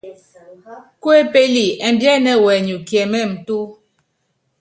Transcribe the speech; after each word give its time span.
Kuépéli 1.01 1.65
ɛ́mbiɛ́nɛ́ 1.85 2.35
wɛnyɔk 2.45 2.81
kiɛmɛ́m 2.87 3.31
túu. 3.45 3.67